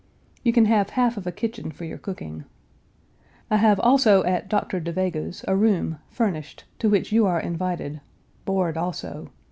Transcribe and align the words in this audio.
You 0.41 0.51
can 0.51 0.65
have 0.65 0.89
half 0.97 1.15
of 1.15 1.27
a 1.27 1.31
kitchen 1.31 1.69
for 1.69 1.85
your 1.85 1.99
cooking. 1.99 2.45
I 3.51 3.57
have 3.57 3.79
also 3.79 4.23
at 4.23 4.49
Dr. 4.49 4.79
Da 4.79 4.91
Vega's, 4.91 5.45
a 5.47 5.55
room, 5.55 5.99
furnished, 6.09 6.63
to 6.79 6.89
which 6.89 7.11
you 7.11 7.27
are 7.27 7.39
invited 7.39 8.01
(board, 8.43 8.77
also). 8.77 9.29